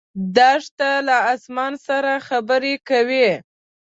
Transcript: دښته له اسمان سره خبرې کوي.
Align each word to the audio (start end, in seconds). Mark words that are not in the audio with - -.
دښته 0.35 0.91
له 1.07 1.17
اسمان 1.33 1.73
سره 1.87 2.11
خبرې 2.27 2.73
کوي. 2.89 3.29